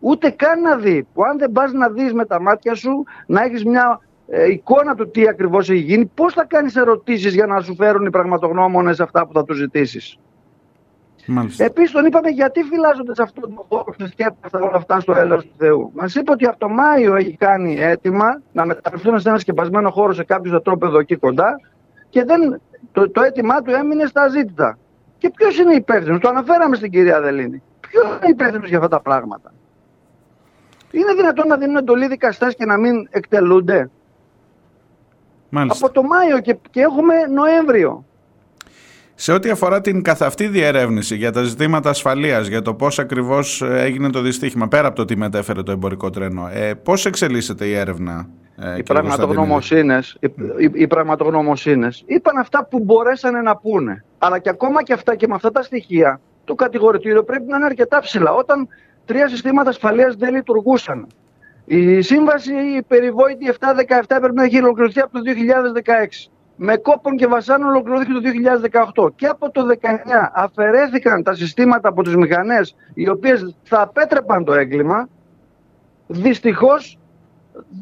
ούτε 0.00 0.30
καν 0.30 0.60
να 0.60 0.76
δει. 0.76 1.06
Που 1.14 1.22
αν 1.24 1.38
δεν 1.38 1.52
πας 1.52 1.72
να 1.72 1.88
δεις 1.88 2.12
με 2.12 2.24
τα 2.24 2.40
μάτια 2.40 2.74
σου, 2.74 3.04
να 3.26 3.42
έχεις 3.42 3.64
μια 3.64 4.00
ε, 4.28 4.50
εικόνα 4.50 4.94
του 4.94 5.10
τι 5.10 5.28
ακριβώς 5.28 5.70
έχει 5.70 5.78
γίνει, 5.78 6.06
πώς 6.06 6.32
θα 6.32 6.44
κάνεις 6.44 6.76
ερωτήσεις 6.76 7.34
για 7.34 7.46
να 7.46 7.60
σου 7.60 7.74
φέρουν 7.74 8.06
οι 8.06 8.10
πραγματογνώμονες 8.10 9.00
αυτά 9.00 9.26
που 9.26 9.32
θα 9.32 9.44
τους 9.44 9.56
ζητήσεις; 9.56 10.18
Επίσης, 11.58 11.90
τον 11.90 12.04
είπαμε 12.04 12.28
γιατί 12.28 12.62
φυλάζονται 12.62 13.14
σε 13.14 13.22
αυτόν 13.22 13.54
τον 13.54 13.64
χώρο 13.68 13.94
και 13.96 14.06
σκέφτονται 14.06 14.64
όλα 14.64 14.76
αυτά 14.76 15.00
στο 15.00 15.12
έλεος 15.12 15.44
του 15.44 15.54
Θεού. 15.58 15.90
Μας 15.94 16.14
είπε 16.14 16.30
ότι 16.30 16.46
από 16.46 16.58
το 16.58 16.68
Μάιο 16.68 17.14
έχει 17.14 17.36
κάνει 17.36 17.76
έτοιμα 17.80 18.42
να 18.52 18.66
μεταφερθούν 18.66 19.20
σε 19.20 19.28
ένα 19.28 19.38
σκεπασμένο 19.38 19.90
χώρο 19.90 20.12
σε 20.12 20.24
κάποιο 20.24 20.50
ζωτρόπεδο 20.50 20.98
εκεί 20.98 21.16
κοντά 21.16 21.60
και 22.08 22.24
δεν, 22.24 22.60
το, 22.92 23.10
το 23.10 23.22
αίτημά 23.22 23.62
του 23.62 23.70
έμεινε 23.70 24.06
στα 24.06 24.28
ζήτητα. 24.28 24.78
Και 25.18 25.30
ποιος 25.30 25.58
είναι 25.58 25.74
υπεύθυνος, 25.74 26.20
το 26.20 26.28
αναφέραμε 26.28 26.76
στην 26.76 26.90
κυρία 26.90 27.20
Δελίνη. 27.20 27.62
Ποιος 27.80 28.04
είναι 28.04 28.30
υπεύθυνος 28.30 28.68
για 28.68 28.76
αυτά 28.76 28.88
τα 28.88 29.00
πράγματα; 29.00 29.52
Είναι 30.90 31.14
δυνατόν 31.14 31.46
να 31.46 31.56
δίνουν 31.56 31.76
εντολή 31.76 32.06
δικαστές 32.06 32.54
και 32.54 32.64
να 32.64 32.76
μην 32.76 33.08
εκτελούνται; 33.10 33.90
Μάλιστα. 35.48 35.86
Από 35.86 35.94
το 35.94 36.02
Μάιο 36.02 36.40
και, 36.40 36.56
και 36.70 36.80
έχουμε 36.80 37.14
Νοέμβριο. 37.26 38.05
Σε 39.18 39.32
ό,τι 39.32 39.50
αφορά 39.50 39.80
την 39.80 40.02
καθαυτή 40.02 40.46
διερεύνηση 40.48 41.16
για 41.16 41.32
τα 41.32 41.42
ζητήματα 41.42 41.90
ασφαλείας, 41.90 42.46
για 42.46 42.62
το 42.62 42.74
πώς 42.74 42.98
ακριβώς 42.98 43.62
έγινε 43.62 44.10
το 44.10 44.20
δυστύχημα, 44.20 44.68
πέρα 44.68 44.86
από 44.86 44.96
το 44.96 45.04
τι 45.04 45.16
μετέφερε 45.16 45.62
το 45.62 45.72
εμπορικό 45.72 46.10
τρένο, 46.10 46.48
ε, 46.52 46.74
πώς 46.74 47.06
εξελίσσεται 47.06 47.64
η 47.66 47.74
έρευνα, 47.74 48.28
ε, 48.56 48.78
οι 48.78 48.82
πραγματογνωμοσύνες, 48.82 50.16
οι, 50.20 50.26
οι, 50.58 50.70
οι 50.72 50.86
πραγματογνωμοσύνες 50.86 52.02
είπαν 52.06 52.36
αυτά 52.38 52.64
που 52.64 52.78
μπορέσανε 52.78 53.40
να 53.40 53.56
πούνε. 53.56 54.04
Αλλά 54.18 54.38
και 54.38 54.48
ακόμα 54.48 54.82
και 54.82 54.92
αυτά 54.92 55.16
και 55.16 55.26
με 55.26 55.34
αυτά 55.34 55.50
τα 55.50 55.62
στοιχεία 55.62 56.20
το 56.44 56.54
κατηγορητήριο 56.54 57.24
πρέπει 57.24 57.44
να 57.48 57.56
είναι 57.56 57.64
αρκετά 57.64 58.00
ψηλά. 58.00 58.32
Όταν 58.32 58.68
τρία 59.04 59.28
συστήματα 59.28 59.68
ασφαλείας 59.68 60.14
δεν 60.14 60.34
λειτουργούσαν. 60.34 61.06
Η 61.64 62.00
σύμβαση 62.00 62.52
η 62.52 62.82
περιβόητη 62.82 63.54
7-17 63.58 63.58
πρέπει 64.06 64.34
να 64.34 64.44
έχει 64.44 64.58
ολοκληρωθεί 64.58 65.00
από 65.00 65.12
το 65.12 65.20
2016. 66.24 66.30
Με 66.56 66.76
κόπον 66.76 67.16
και 67.16 67.26
βασάνων 67.26 67.68
ολοκληρώθηκε 67.68 68.12
το 68.12 68.20
2018. 69.06 69.12
Και 69.16 69.26
από 69.26 69.50
το 69.50 69.62
2019 69.82 69.86
αφαιρέθηκαν 70.34 71.22
τα 71.22 71.34
συστήματα 71.34 71.88
από 71.88 72.02
τις 72.02 72.16
μηχανές 72.16 72.76
οι 72.94 73.08
οποίες 73.08 73.56
θα 73.62 73.80
απέτρεπαν 73.80 74.44
το 74.44 74.52
έγκλημα. 74.52 75.08
Δυστυχώς 76.06 76.98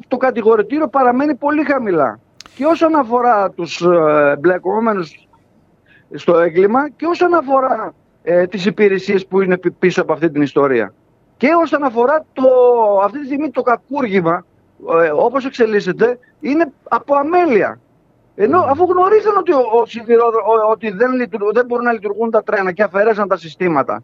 το 0.09 0.17
κατηγορητήριο 0.17 0.89
παραμένει 0.89 1.35
πολύ 1.35 1.65
χαμηλά. 1.65 2.21
Και 2.55 2.65
όσον 2.65 2.95
αφορά 2.95 3.51
τους 3.51 3.81
ε, 3.81 4.37
μπλεκόμενους 4.39 5.29
στο 6.15 6.39
έγκλημα 6.39 6.89
και 6.89 7.07
όσον 7.07 7.35
αφορά 7.35 7.95
ε, 8.23 8.47
τις 8.47 8.67
υπηρεσίες 8.67 9.27
που 9.27 9.41
είναι 9.41 9.59
πίσω 9.79 10.03
από 10.03 10.13
αυτή 10.13 10.31
την 10.31 10.43
ιστορία. 10.43 10.95
Και 11.37 11.49
όσον 11.63 11.85
αφορά 11.85 12.25
το, 12.33 12.45
αυτή 13.05 13.19
τη 13.19 13.25
στιγμή 13.25 13.51
το 13.51 13.63
κακούργημα, 13.63 14.45
ε, 15.05 15.11
όπως 15.11 15.45
εξελίσσεται, 15.45 16.19
είναι 16.41 16.73
από 16.89 17.15
αμέλεια. 17.15 17.81
Ενώ 18.37 18.61
αφού 18.61 18.85
γνωρίζαν 18.85 19.37
ότι, 19.37 19.53
ο, 19.53 19.59
ο, 19.59 20.71
ότι 20.71 20.91
δεν, 20.91 21.11
δεν 21.53 21.67
μπορούν 21.67 21.85
να 21.85 21.93
λειτουργούν 21.93 22.31
τα 22.31 22.43
τρένα 22.43 22.73
και 22.73 22.83
αφαιρέσαν 22.83 23.29
τα 23.29 23.37
συστήματα, 23.37 24.03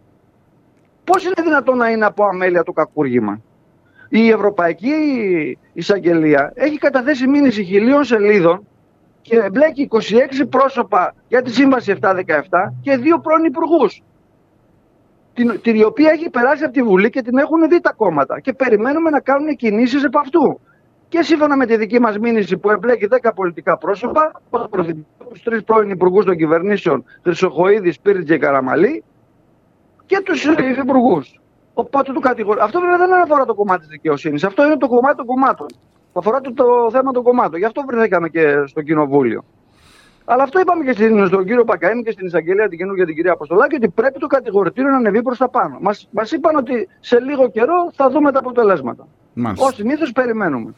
πώς 1.05 1.25
είναι 1.25 1.43
δυνατόν 1.43 1.77
να 1.77 1.91
είναι 1.91 2.05
από 2.05 2.25
αμέλεια 2.25 2.63
το 2.63 2.73
κακούργημα; 2.73 3.41
Η 4.09 4.29
Ευρωπαϊκή 4.29 4.93
Εισαγγελία 5.73 6.53
έχει 6.55 6.79
καταθέσει 6.79 7.27
μήνυση 7.27 7.65
χιλίων 7.65 8.05
σελίδων 8.05 8.67
και 9.23 9.37
εμπλέκει 9.37 9.89
26 9.91 10.47
πρόσωπα 10.51 11.15
για 11.29 11.43
τη 11.43 11.51
Σύμβαση 11.53 11.99
717 12.01 12.13
και 12.83 12.97
δύο 12.97 13.19
πρώην 13.19 13.45
υπουργούς. 13.45 14.03
Την, 15.35 15.61
την 15.63 15.85
οποία 15.85 16.11
έχει 16.11 16.31
περάσει 16.31 16.65
από 16.65 16.73
τη 16.73 16.83
Βουλή 16.83 17.11
και 17.11 17.23
την 17.23 17.39
έχουν 17.39 17.69
δει 17.69 17.81
τα 17.81 17.93
κόμματα. 17.93 18.41
Και 18.41 18.53
περιμένουμε 18.53 19.11
να 19.11 19.21
κάνουν 19.21 19.57
κινήσεις 19.57 20.05
επ' 20.05 20.17
αυτού. 20.17 20.61
Και 21.11 21.23
σύμφωνα 21.23 21.57
με 21.57 21.67
τη 21.67 21.77
δική 21.77 22.01
μας 22.01 22.19
μήνυση 22.19 22.59
που 22.59 22.71
εμπλέκει 22.71 23.09
10 23.23 23.31
πολιτικά 23.35 23.79
πρόσωπα, 23.79 24.41
του 24.51 25.41
τρεις 25.45 25.65
πρώην 25.65 25.91
υπουργούς 25.91 26.25
των 26.25 26.37
κυβερνήσεων, 26.37 27.05
Χρυσοχοίδης, 27.23 27.95
Σπύριτ 27.95 28.27
και 28.27 28.39
Καραμαλή, 28.39 29.05
και 30.07 30.21
τους 30.25 30.45
υπουργού. 30.81 31.23
Οπότε 31.75 32.13
του 32.13 32.21
κατηγορεί. 32.21 32.61
Αυτό 32.63 32.81
βέβαια 32.81 32.99
δεν 32.99 33.13
αφορά 33.13 33.45
το 33.45 33.55
κομμάτι 33.55 33.81
της 33.81 33.89
δικαιοσύνης. 33.89 34.45
Αυτό 34.45 34.65
είναι 34.65 34.77
το 34.77 34.89
κομμάτι 34.89 35.17
των 35.17 35.27
κομμάτων. 35.27 35.67
Αφορά 36.13 36.41
το, 36.41 36.53
το 36.53 36.91
θέμα 36.91 37.13
των 37.13 37.23
κομμάτων. 37.23 37.59
Γι' 37.59 37.65
αυτό 37.65 37.85
βρεθήκαμε 37.87 38.29
και 38.29 38.63
στο 38.67 38.83
κοινοβούλιο. 38.83 39.45
Αλλά 40.25 40.43
αυτό 40.43 40.61
είπαμε 40.61 40.85
και 40.85 40.93
στον 41.27 41.45
κύριο 41.45 41.65
Πακαήμ 41.65 42.01
και 42.03 42.11
στην 42.11 42.27
εισαγγελία 42.27 42.69
την 42.69 42.79
καινούργια 42.79 43.07
την 43.07 43.15
κυρία 43.15 43.33
Αποστολάκη 43.33 43.75
ότι 43.75 43.89
πρέπει 43.89 44.19
το 44.19 44.27
κατηγορητήριο 44.27 44.91
να 44.91 44.97
ανεβεί 44.97 45.23
προς 45.23 45.39
τα 45.39 45.49
πάνω. 45.49 45.79
Μας 45.81 46.09
μας 46.11 46.33
είπαν 46.33 46.57
ότι 46.57 46.89
σε 47.01 47.21
λίγο 47.21 47.51
καιρό 47.51 47.91
θα 47.95 48.11
δούμε 48.11 48.33
τα 48.33 48.39
αποτελέσματα. 48.39 49.07
Ω 49.57 49.71
συνήθως 49.71 50.13
περιμένουμε. 50.13 50.75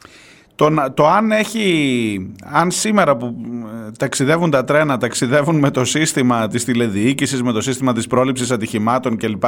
Το, 0.55 0.91
το 0.93 1.07
αν 1.07 1.31
έχει, 1.31 2.35
αν 2.43 2.71
σήμερα 2.71 3.17
που 3.17 3.25
ε, 3.25 3.91
ταξιδεύουν 3.97 4.51
τα 4.51 4.63
τρένα, 4.63 4.97
ταξιδεύουν 4.97 5.59
με 5.59 5.71
το 5.71 5.85
σύστημα 5.85 6.47
της 6.47 6.65
τηλεδιοίκησης, 6.65 7.43
με 7.43 7.51
το 7.51 7.61
σύστημα 7.61 7.93
της 7.93 8.07
πρόληψης 8.07 8.51
ατυχημάτων 8.51 9.17
κλπ. 9.17 9.43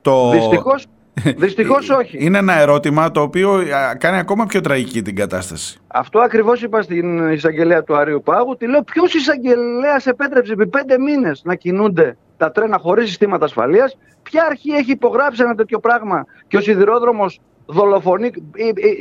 Το... 0.00 0.30
Δυστυχώς, 0.30 0.86
Δυστυχώς 1.36 1.90
όχι. 1.90 2.16
Είναι 2.20 2.38
ένα 2.38 2.58
ερώτημα 2.58 3.10
το 3.10 3.20
οποίο 3.20 3.62
κάνει 3.98 4.18
ακόμα 4.18 4.46
πιο 4.46 4.60
τραγική 4.60 5.02
την 5.02 5.16
κατάσταση. 5.16 5.78
Αυτό 5.86 6.18
ακριβώς 6.18 6.62
είπα 6.62 6.82
στην 6.82 7.30
εισαγγελέα 7.32 7.82
του 7.82 7.96
Αρίου 7.96 8.22
Πάγου. 8.22 8.56
Τη 8.56 8.68
λέω, 8.68 8.82
ποιος 8.82 9.14
εισαγγελέας 9.14 10.06
επέτρεψε 10.06 10.52
επί 10.52 10.66
πέντε 10.66 10.98
μήνες 10.98 11.42
να 11.44 11.54
κινούνται 11.54 12.16
τα 12.36 12.52
τρένα 12.52 12.78
χωρίς 12.78 13.08
συστήματα 13.08 13.44
ασφαλείας; 13.44 13.96
Ποια 14.22 14.44
αρχή 14.44 14.70
έχει 14.70 14.90
υπογράψει 14.90 15.42
ένα 15.42 15.54
τέτοιο 15.54 15.78
πράγμα 15.78 16.24
και 16.48 16.56
ο 16.56 16.60
σιδηρόδρομος 16.60 17.40
δολοφονεί. 17.66 18.30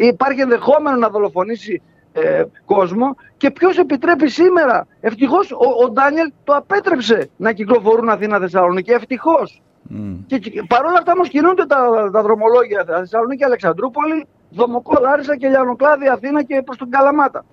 Υπάρχει 0.02 0.42
ενδεχόμενο 0.42 0.98
να 0.98 1.10
δολοφονήσει 1.10 1.82
ε, 2.14 2.44
κόσμο; 2.66 3.16
Και 3.38 3.52
ποιος 3.52 3.78
επιτρέπει 3.78 4.30
σήμερα; 4.30 4.88
Ευτυχώς 5.02 5.52
ο, 5.52 5.84
ο 5.84 5.90
Ντάνιελ 5.90 6.32
το 6.44 6.54
απέτρεψε 6.54 7.30
να 7.38 7.52
κυκλοφορούν 7.52 8.10
Αθήνα-Θεσσαλονίκη. 8.10 8.92
Ευτυχώς. 8.92 9.62
Mm. 9.96 10.18
Και, 10.28 10.38
και 10.38 10.64
παρόλα 10.68 10.98
αυτά 10.98 11.12
όμως 11.12 11.30
κινούνται 11.30 11.66
τα, 11.66 12.10
τα 12.14 12.22
δρομολόγια 12.22 12.84
Θεσσαλονίκη, 12.86 13.44
Αλεξανδρούπολη, 13.44 14.28
Δομοκό, 14.50 15.00
Λάρισα 15.02 15.38
και 15.38 15.48
Λιανοκλάδη, 15.48 16.08
Αθήνα 16.08 16.44
και 16.44 16.62
προς 16.66 16.78
τον 16.78 16.90
Καλαμάτα. 16.90 17.46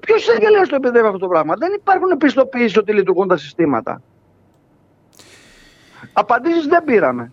Ποιος 0.00 0.22
εισαγγελέα 0.22 0.62
το 0.62 0.74
επιτρέπει 0.74 1.06
αυτό 1.06 1.18
το 1.18 1.28
πράγμα; 1.28 1.54
Δεν 1.58 1.72
υπάρχουν 1.76 2.10
επιστοποιήσει 2.10 2.78
ότι 2.78 2.92
λειτουργούν 2.92 3.28
τα 3.28 3.36
συστήματα. 3.36 4.02
Απαντήσεις 6.12 6.66
δεν 6.66 6.84
πήραμε. 6.84 7.32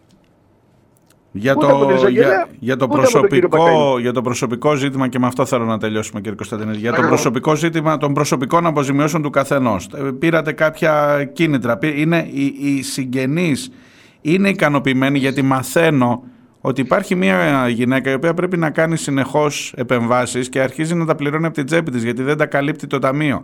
Για 1.31 1.55
το, 1.55 1.89
για, 2.10 2.48
για, 2.60 2.77
το 2.77 2.88
προσωπικό, 2.88 4.00
για 4.00 4.13
το 4.13 4.22
προσωπικό 4.22 4.75
ζήτημα 4.75 5.08
και 5.08 5.19
με 5.19 5.27
αυτό 5.27 5.46
θέλω 5.46 5.65
να 5.65 5.77
τελειώσουμε 5.77 6.19
κύριε 6.19 6.36
Κωνσταντινίδη. 6.36 6.77
Για 6.77 6.93
το 6.93 7.01
προσωπικό 7.01 7.55
ζήτημα 7.55 7.98
των 7.98 8.13
προσωπικών 8.13 8.65
αποζημιώσεων 8.65 9.22
του 9.22 9.29
καθενός. 9.29 9.89
Ε, 9.96 10.12
πήρατε 10.19 10.51
κάποια 10.51 11.24
κίνητρα. 11.34 11.79
Είναι 11.81 12.27
οι, 12.31 12.46
οι 12.60 12.81
συγγενείς 12.81 13.72
είναι 14.21 14.49
ικανοποιημένοι 14.49 15.19
γιατί 15.19 15.41
μαθαίνω 15.41 16.23
ότι 16.61 16.81
υπάρχει 16.81 17.15
μια 17.15 17.67
γυναίκα 17.69 18.11
η 18.11 18.13
οποία 18.13 18.33
πρέπει 18.33 18.57
να 18.57 18.69
κάνει 18.69 18.97
συνεχώς 18.97 19.73
επεμβάσεις 19.77 20.49
και 20.49 20.61
αρχίζει 20.61 20.95
να 20.95 21.05
τα 21.05 21.15
πληρώνει 21.15 21.45
από 21.45 21.55
την 21.55 21.65
τσέπη 21.65 21.91
της 21.91 22.03
γιατί 22.03 22.23
δεν 22.23 22.38
τα 22.38 22.45
καλύπτει 22.45 22.88
το 22.88 22.99
ταμείο. 22.99 23.43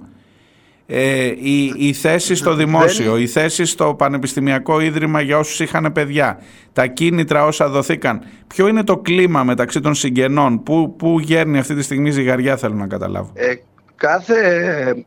Ε, 0.87 1.25
η, 1.25 1.73
η 1.77 1.93
θέση 1.93 2.35
στο 2.35 2.53
δημόσιο, 2.53 3.17
η 3.17 3.27
θέση 3.27 3.65
στο 3.65 3.93
πανεπιστημιακό 3.93 4.79
ίδρυμα 4.79 5.21
για 5.21 5.37
όσους 5.37 5.59
είχαν 5.59 5.91
παιδιά, 5.91 6.39
τα 6.73 6.87
κίνητρα 6.87 7.45
όσα 7.45 7.69
δοθήκαν. 7.69 8.21
Ποιο 8.47 8.67
είναι 8.67 8.83
το 8.83 8.97
κλίμα 8.97 9.43
μεταξύ 9.43 9.79
των 9.79 9.93
συγγενών, 9.93 10.63
πού, 10.63 10.95
πού 10.97 11.19
γέρνει 11.19 11.57
αυτή 11.57 11.75
τη 11.75 11.81
στιγμή 11.81 12.11
ζυγαριά 12.11 12.57
θέλω 12.57 12.75
να 12.75 12.87
καταλάβω. 12.87 13.31
Ε, 13.33 13.53
κάθε, 13.95 15.05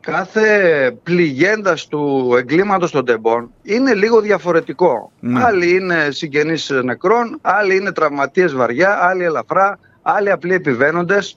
κάθε 0.00 0.96
πληγέντας 1.02 1.86
του 1.86 2.34
εγκλήματος 2.38 2.90
των 2.90 3.04
τεμπών 3.04 3.50
είναι 3.62 3.94
λίγο 3.94 4.20
διαφορετικό. 4.20 5.12
Ναι. 5.20 5.44
Άλλοι 5.44 5.74
είναι 5.74 6.08
συγγενείς 6.10 6.70
νεκρών, 6.70 7.38
άλλοι 7.42 7.76
είναι 7.76 7.92
τραυματίες 7.92 8.54
βαριά, 8.54 8.98
άλλοι 9.00 9.24
ελαφρά, 9.24 9.78
άλλοι 10.02 10.30
απλοί 10.30 10.54
επιβαίνοντες. 10.54 11.36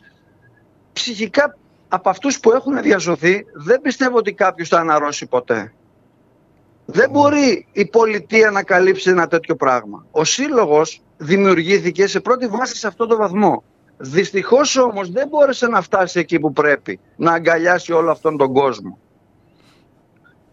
Ψυχικά 0.93 1.57
από 1.87 2.09
αυτούς 2.09 2.39
που 2.39 2.51
έχουν 2.51 2.81
διασωθεί 2.81 3.45
δεν 3.53 3.81
πιστεύω 3.81 4.17
ότι 4.17 4.33
κάποιος 4.33 4.67
θα 4.67 4.79
αναρρώσει 4.79 5.25
ποτέ. 5.25 5.73
Δεν 6.85 7.09
μπορεί 7.09 7.67
η 7.71 7.85
πολιτεία 7.85 8.51
να 8.51 8.63
καλύψει 8.63 9.09
ένα 9.09 9.27
τέτοιο 9.27 9.55
πράγμα. 9.55 10.05
Ο 10.11 10.23
σύλλογος 10.23 11.01
δημιουργήθηκε 11.17 12.07
σε 12.07 12.19
πρώτη 12.19 12.47
βάση 12.47 12.75
σε 12.75 12.87
αυτό 12.87 13.05
το 13.05 13.15
βαθμό. 13.15 13.63
Δυστυχώς 13.97 14.77
όμως 14.77 15.11
δεν 15.11 15.27
μπόρεσε 15.27 15.67
να 15.67 15.81
φτάσει 15.81 16.19
εκεί 16.19 16.39
που 16.39 16.53
πρέπει, 16.53 16.99
να 17.15 17.31
αγκαλιάσει 17.31 17.93
όλο 17.93 18.11
αυτόν 18.11 18.37
τον 18.37 18.53
κόσμο. 18.53 18.97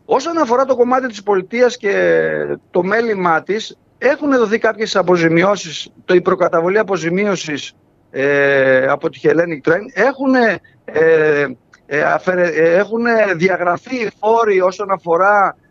Όσον 0.05 0.39
αφορά 0.39 0.65
το 0.65 0.77
κομμάτι 0.77 1.07
της 1.07 1.23
πολιτείας 1.23 1.77
και 1.77 2.59
το 2.71 2.83
μέλημά 2.83 3.43
της, 3.43 3.79
έχουν 3.99 4.37
δοθεί 4.37 4.59
κάποιες 4.59 4.97
αποζημιώσεις, 4.97 5.93
το 6.05 6.15
η 6.15 6.21
προκαταβολή 6.21 6.79
αποζημίωσης 6.79 7.73
ε, 8.11 8.87
από 8.87 9.11
τη 9.11 9.21
Hellenic 9.23 9.71
Train 9.71 9.83
έχουν, 9.95 10.35
ε, 10.35 10.61
ε, 10.85 11.47
ε, 11.87 12.77
έχουν 12.77 13.05
διαγραφεί 13.37 14.11
φόροι 14.19 14.61
όσον 14.61 14.91
αφορά 14.91 15.57
ε, 15.61 15.64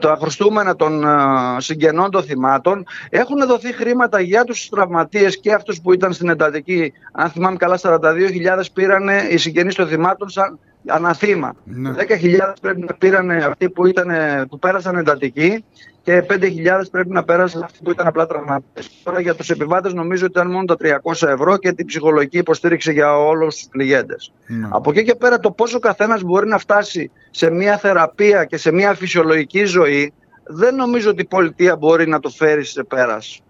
τα 0.00 0.16
χρωστούμενα 0.20 0.76
των 0.76 1.04
ε, 1.04 1.08
συγγενών 1.58 2.10
των 2.10 2.22
θυμάτων. 2.22 2.86
Έχουν 3.10 3.46
δοθεί 3.46 3.72
χρήματα 3.72 4.20
για 4.20 4.44
τους 4.44 4.68
τραυματίες 4.68 5.38
και 5.40 5.52
αυτούς 5.52 5.80
που 5.80 5.92
ήταν 5.92 6.12
στην 6.12 6.28
εντατική. 6.28 6.92
Αν 7.12 7.30
θυμάμαι 7.30 7.56
καλά, 7.56 7.78
42.000 7.82 8.00
πήραν 8.72 9.08
οι 9.30 9.36
συγγενείς 9.36 9.74
των 9.74 9.88
θυμάτων 9.88 10.28
σαν 10.28 10.58
αναθήμα. 10.86 11.54
Ναι. 11.64 11.90
10.000 11.90 12.52
πρέπει 12.60 12.80
να 12.80 12.94
πήραν 12.94 13.30
αυτοί 13.30 13.70
που, 13.70 13.86
ήταν, 13.86 14.10
που 14.48 14.58
πέρασαν 14.58 14.96
εντατική 14.96 15.64
και 16.02 16.24
5.000 16.28 16.38
πρέπει 16.90 17.10
να 17.10 17.24
πέρασαν 17.24 17.62
αυτοί 17.62 17.78
που 17.84 17.90
ήταν 17.90 18.06
απλά 18.06 18.26
τραυματίες. 18.26 18.90
Τώρα 19.02 19.20
για 19.20 19.34
τους 19.34 19.50
επιβάτες 19.50 19.92
νομίζω 19.92 20.26
ότι 20.26 20.38
ήταν 20.38 20.50
μόνο 20.50 20.64
τα 20.64 20.76
300 21.02 21.28
ευρώ 21.28 21.56
και 21.56 21.72
την 21.72 21.86
ψυχολογική 21.86 22.38
υποστήριξη 22.38 22.92
για 22.92 23.18
όλους 23.18 23.54
τους 23.54 23.66
πληγέντες. 23.70 24.32
Ναι. 24.46 24.68
Από 24.70 24.90
εκεί 24.90 25.02
και 25.02 25.14
πέρα 25.14 25.38
το 25.38 25.50
πόσο 25.50 25.78
καθένας 25.78 26.22
μπορεί 26.22 26.48
να 26.48 26.58
φτάσει 26.58 27.10
σε 27.30 27.50
μια 27.50 27.78
θεραπεία 27.78 28.44
και 28.44 28.56
σε 28.56 28.72
μια 28.72 28.94
φυσιολογική 28.94 29.64
ζωή, 29.64 30.12
δεν 30.44 30.74
νομίζω 30.74 31.10
ότι 31.10 31.22
η 31.22 31.26
πολιτεία 31.26 31.76
μπορεί 31.76 32.08
να 32.08 32.20
το 32.20 32.28
φέρει 32.28 32.64
σε 32.64 32.82
πέρας. 32.82 33.40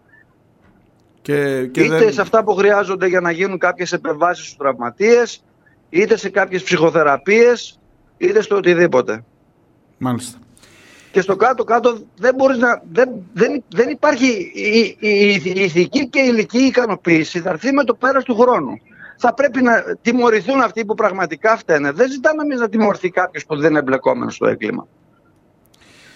Και, 1.23 1.67
και 1.67 1.83
είτε 1.83 1.99
δεν... 1.99 2.13
σε 2.13 2.21
αυτά 2.21 2.45
που 2.45 2.55
χρειάζονται 2.55 3.07
για 3.07 3.21
να 3.21 3.31
γίνουν 3.31 3.59
κάποιες 3.59 3.93
επεμβάσεις 3.93 4.45
στους 4.45 4.57
τραυματίες, 4.57 5.45
είτε 5.91 6.17
σε 6.17 6.29
κάποιες 6.29 6.63
ψυχοθεραπείες, 6.63 7.79
είτε 8.17 8.43
στο 8.43 8.57
οτιδήποτε. 8.57 9.25
Μάλιστα 9.99 10.39
και 11.17 11.23
στο 11.23 11.37
κάτω-κάτω 11.37 11.99
δεν, 12.17 12.35
μπορείς 12.35 12.59
να, 12.59 12.83
δεν, 12.93 13.09
δεν, 13.33 13.65
δεν 13.69 13.89
υπάρχει 13.89 14.27
η, 14.55 14.97
η, 14.99 15.09
η, 15.09 15.63
ηθική 15.63 16.09
και 16.09 16.21
η 16.21 16.29
ηλική 16.29 16.59
ικανοποίηση. 16.59 17.41
Θα 17.41 17.51
έρθει 17.51 17.73
με 17.73 17.85
το 17.85 17.95
πέρας 17.95 18.25
του 18.25 18.37
χρόνου. 18.37 18.81
Θα 19.17 19.35
πρέπει 19.35 19.63
να 19.63 19.85
τιμωρηθούν 20.03 20.61
αυτοί 20.61 20.85
που 20.85 20.95
πραγματικά 20.95 21.57
φταίνε. 21.57 21.91
Δεν 21.91 22.11
ζητάμε 22.11 22.43
εμείς 22.43 22.61
να 22.61 22.69
τιμωρηθεί 22.69 23.11
κάποιος 23.11 23.47
που 23.47 23.57
δεν 23.57 23.71
είναι 23.71 23.79
εμπλεκόμενος 23.79 24.35
στο 24.35 24.47
έγκλημα. 24.47 24.87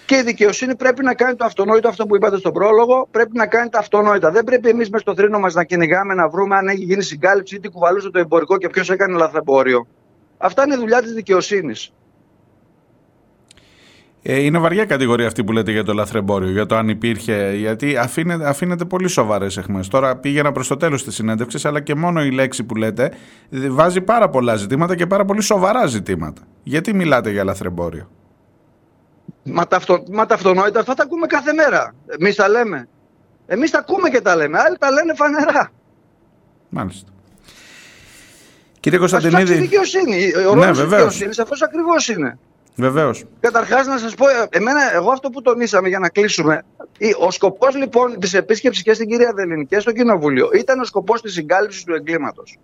Και 0.05 0.15
η 0.15 0.21
δικαιοσύνη 0.21 0.75
πρέπει 0.75 1.03
να 1.03 1.13
κάνει 1.13 1.35
το 1.35 1.45
αυτονόητο, 1.45 1.87
αυτό 1.87 2.05
που 2.05 2.15
είπατε 2.15 2.37
στον 2.37 2.53
πρόλογο, 2.53 3.07
πρέπει 3.11 3.31
να 3.33 3.47
κάνει 3.47 3.69
τα 3.69 3.79
αυτονόητα. 3.79 4.31
Δεν 4.31 4.43
πρέπει 4.43 4.69
εμείς 4.69 4.89
μες 4.89 5.01
στο 5.01 5.15
θρήνο 5.15 5.39
μας 5.39 5.53
να 5.53 5.63
κυνηγάμε 5.63 6.13
να 6.13 6.29
βρούμε 6.29 6.55
αν 6.55 6.67
έχει 6.67 6.83
γίνει 6.83 7.03
συγκάλυψη 7.03 7.55
ή 7.55 7.59
τι 7.59 7.69
κουβαλούσε 7.69 8.09
το 8.09 8.19
εμπορικό 8.19 8.57
και 8.57 8.69
ποιος 8.69 8.89
έκανε 8.89 9.17
λαθρεμπόριο. 9.17 9.87
Αυτά 10.37 10.63
είναι 10.63 10.75
δουλειά 10.75 11.01
της 11.01 11.13
δικαιοσύνης. 11.13 11.91
Ε, 14.23 14.39
είναι 14.43 14.57
βαριά 14.57 14.85
κατηγορία 14.85 15.27
αυτή 15.27 15.43
που 15.43 15.51
λέτε 15.51 15.71
για 15.71 15.83
το 15.83 15.93
λαθρεμπόριο, 15.93 16.49
για 16.49 16.65
το 16.65 16.75
αν 16.75 16.89
υπήρχε, 16.89 17.53
γιατί 17.55 17.97
αφήνεται, 17.97 18.47
αφήνεται 18.47 18.85
πολύ 18.85 19.07
σοβαρές 19.07 19.57
εχμές. 19.57 19.87
Τώρα 19.87 20.15
πήγαινα 20.15 20.51
προς 20.51 20.67
το 20.67 20.77
τέλος 20.77 21.03
της 21.03 21.15
συνέντευξης, 21.15 21.65
αλλά 21.65 21.79
και 21.79 21.95
μόνο 21.95 22.23
η 22.23 22.31
λέξη 22.31 22.63
που 22.63 22.75
λέτε 22.75 23.11
βάζει 23.49 24.01
πάρα 24.01 24.29
πολλά 24.29 24.55
ζητήματα 24.55 24.95
και 24.95 25.07
πάρα 25.07 25.25
πολύ 25.25 25.41
σοβαρά 25.41 25.85
ζητήματα. 25.85 26.41
Γιατί 26.63 26.93
μιλάτε 26.93 27.31
για 27.31 27.43
λαθρεμπόριο; 27.43 28.09
Μα 29.43 29.67
τα, 29.67 29.75
αυτο, 29.75 30.03
μα 30.11 30.25
τα 30.25 30.35
αυτονόητα 30.35 30.79
αυτά 30.79 30.93
τα 30.93 31.03
ακούμε 31.03 31.27
κάθε 31.27 31.53
μέρα. 31.53 31.95
Εμείς 32.19 32.35
τα 32.35 32.49
λέμε. 32.49 32.87
Εμείς 33.45 33.71
τα 33.71 33.79
ακούμε 33.79 34.09
και 34.09 34.21
τα 34.21 34.35
λέμε. 34.35 34.59
Άλλοι 34.59 34.77
τα 34.77 34.91
λένε 34.91 35.13
φανερά. 35.13 35.71
Μάλιστα. 36.69 37.11
Κύριε 38.79 38.99
Κωνσταντινίδη. 38.99 39.53
η 39.53 39.57
δικαιοσύνη. 39.57 40.31
Ο 40.49 40.55
ναι, 40.55 40.71
δικαιοσύνης 40.71 41.39
αυτό 41.39 41.65
ακριβώς 41.65 42.07
είναι. 42.07 42.39
Βεβαίως. 42.75 43.23
Καταρχάς, 43.39 43.87
να 43.87 43.97
σας 43.97 44.15
πω, 44.15 44.25
εμένα, 44.49 44.93
εγώ 44.93 45.11
αυτό 45.11 45.29
που 45.29 45.41
τονίσαμε 45.41 45.87
για 45.87 45.99
να 45.99 46.09
κλείσουμε. 46.09 46.63
Ο 47.19 47.31
σκοπός 47.31 47.75
λοιπόν 47.75 48.19
της 48.19 48.33
επίσκεψης 48.33 48.83
και 48.83 48.93
στην 48.93 49.07
κυρία 49.07 49.31
Δελίνη 49.35 49.65
και 49.65 49.79
στο 49.79 49.91
Κοινοβούλιο 49.91 50.49
ήταν 50.53 50.79
ο 50.79 50.83
σκοπός 50.83 51.21
της 51.21 51.33
συγκάλυψης 51.33 51.83
του 51.83 51.93
εγκλήματος. 51.93 52.57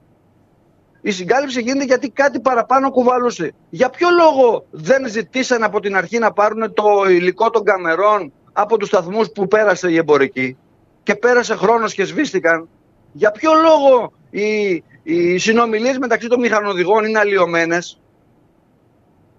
Η 1.07 1.11
συγκάλυψη 1.11 1.61
γίνεται 1.61 1.85
γιατί 1.85 2.09
κάτι 2.09 2.39
παραπάνω 2.39 2.91
κουβαλούσε. 2.91 3.53
Για 3.69 3.89
ποιο 3.89 4.07
λόγο 4.09 4.65
δεν 4.71 5.07
ζητήσαν 5.07 5.63
από 5.63 5.79
την 5.79 5.95
αρχή 5.95 6.17
να 6.19 6.31
πάρουν 6.33 6.73
το 6.73 7.09
υλικό 7.09 7.49
των 7.49 7.63
καμερών 7.63 8.31
από 8.53 8.77
τους 8.77 8.87
σταθμούς 8.87 9.29
που 9.31 9.47
πέρασε 9.47 9.91
η 9.91 9.97
εμπορική 9.97 10.57
και 11.03 11.15
πέρασε 11.15 11.55
χρόνος 11.55 11.93
και 11.93 12.03
σβήστηκαν; 12.05 12.67
Για 13.11 13.31
ποιο 13.31 13.51
λόγο 13.53 14.13
οι, 14.29 14.83
οι 15.03 15.37
συνομιλίες 15.37 15.97
μεταξύ 15.97 16.27
των 16.27 16.39
μηχανοδηγών 16.39 17.05
είναι 17.05 17.19
αλλοιωμένες; 17.19 18.01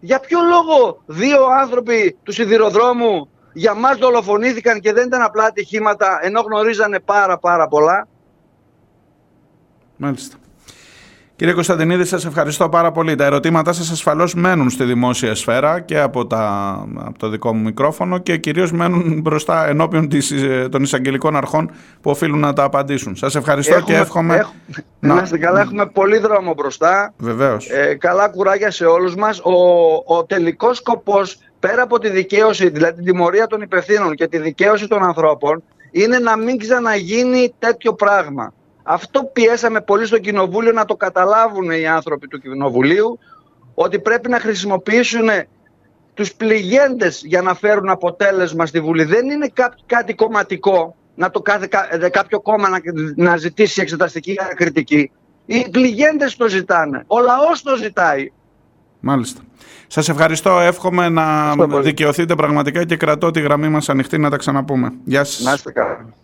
Για 0.00 0.20
ποιο 0.20 0.38
λόγο 0.42 1.02
δύο 1.06 1.44
άνθρωποι 1.46 2.16
του 2.22 2.32
σιδηροδρόμου 2.32 3.28
για 3.52 3.74
μας 3.74 3.96
δολοφονήθηκαν 3.96 4.80
και 4.80 4.92
δεν 4.92 5.06
ήταν 5.06 5.22
απλά 5.22 5.44
ατυχήματα 5.44 6.18
ενώ 6.22 6.40
γνωρίζανε 6.40 7.00
πάρα 7.00 7.38
πάρα 7.38 7.68
πολλά; 7.68 8.08
Μάλιστα. 9.96 10.36
Κύριε 11.38 11.52
Κωνσταντινίδη, 11.52 12.04
σας 12.04 12.24
ευχαριστώ 12.24 12.68
πάρα 12.68 12.92
πολύ. 12.92 13.14
Τα 13.14 13.24
ερωτήματά 13.24 13.72
σας 13.72 13.90
ασφαλώς 13.90 14.34
μένουν 14.34 14.70
στη 14.70 14.84
δημόσια 14.84 15.34
σφαίρα 15.34 15.80
και 15.80 15.98
από, 15.98 16.26
τα, 16.26 16.42
από 16.98 17.18
το 17.18 17.28
δικό 17.28 17.54
μου 17.54 17.62
μικρόφωνο 17.62 18.18
και 18.18 18.36
κυρίως 18.36 18.72
μένουν 18.72 19.20
μπροστά 19.20 19.68
ενώπιον 19.68 20.08
της, 20.08 20.30
ε, 20.30 20.68
των 20.70 20.82
εισαγγελικών 20.82 21.36
αρχών 21.36 21.70
που 22.00 22.10
οφείλουν 22.10 22.38
να 22.38 22.52
τα 22.52 22.62
απαντήσουν. 22.64 23.16
Σας 23.16 23.34
ευχαριστώ 23.34 23.74
έχουμε, 23.74 23.94
και 23.94 24.00
εύχομαι... 24.00 24.34
Έχουμε, 24.34 25.14
να 25.14 25.22
είστε 25.22 25.38
καλά, 25.38 25.60
έχουμε 25.60 25.86
πολύ 25.86 26.18
δρόμο 26.18 26.54
μπροστά. 26.54 27.14
Βεβαίως. 27.18 27.68
Ε, 27.70 27.94
καλά 27.94 28.28
κουράγια 28.28 28.70
σε 28.70 28.84
όλους 28.84 29.14
μας. 29.14 29.40
Ο, 29.40 29.52
ο 30.16 30.24
τελικός 30.24 30.76
σκοπός, 30.76 31.38
πέρα 31.60 31.82
από 31.82 31.98
τη 31.98 32.10
δικαίωση, 32.10 32.68
δηλαδή 32.68 32.94
την 32.94 33.04
τιμωρία 33.04 33.46
των 33.46 33.60
υπευθύνων 33.60 34.14
και 34.14 34.26
τη 34.26 34.38
δικαίωση 34.38 34.88
των 34.88 35.02
ανθρώπων, 35.02 35.62
είναι 35.90 36.18
να 36.18 36.36
μην 36.36 36.58
ξαναγίνει 36.58 37.54
τέτοιο 37.58 37.94
πράγμα. 37.94 38.52
Αυτό 38.90 39.24
πιέσαμε 39.32 39.80
πολύ 39.80 40.06
στο 40.06 40.18
Κοινοβούλιο 40.18 40.72
να 40.72 40.84
το 40.84 40.96
καταλάβουν 40.96 41.70
οι 41.70 41.86
άνθρωποι 41.86 42.28
του 42.28 42.40
Κοινοβουλίου 42.40 43.18
ότι 43.74 43.98
πρέπει 43.98 44.28
να 44.28 44.40
χρησιμοποιήσουν 44.40 45.28
τους 46.14 46.34
πληγέντες 46.34 47.22
για 47.24 47.42
να 47.42 47.54
φέρουν 47.54 47.88
αποτέλεσμα 47.88 48.66
στη 48.66 48.80
Βουλή. 48.80 49.04
Δεν 49.04 49.30
είναι 49.30 49.52
κάτι 49.86 50.14
κομματικό 50.14 50.96
να 51.14 51.30
το 51.30 51.40
κάθε, 51.40 51.68
κάποιο 52.10 52.40
κόμμα 52.40 52.68
να, 52.68 52.80
να 53.16 53.36
ζητήσει 53.36 53.80
εξεταστική 53.80 54.36
κριτική. 54.54 55.10
Οι 55.46 55.68
πληγέντες 55.70 56.36
το 56.36 56.48
ζητάνε. 56.48 57.04
Ο 57.06 57.20
λαός 57.20 57.62
το 57.62 57.76
ζητάει. 57.76 58.32
Μάλιστα. 59.00 59.40
Σας 59.86 60.08
ευχαριστώ. 60.08 60.58
Εύχομαι 60.58 61.08
να 61.08 61.54
δικαιωθείτε 61.80 62.34
πραγματικά 62.34 62.84
και 62.84 62.96
κρατώ 62.96 63.30
τη 63.30 63.40
γραμμή 63.40 63.68
μας 63.68 63.88
ανοιχτή 63.88 64.18
να 64.18 64.30
τα 64.30 64.36
ξαναπούμε. 64.36 64.92
Γεια 65.04 65.24
σας. 65.24 65.44
Να 65.44 65.52
είστε 65.52 65.72
καλά. 65.72 66.16